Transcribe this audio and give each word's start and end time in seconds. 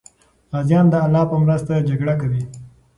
غازیان 0.51 0.85
د 0.89 0.93
الله 1.05 1.23
په 1.31 1.35
مرسته 1.43 1.85
جګړه 1.89 2.13
کوي. 2.21 2.43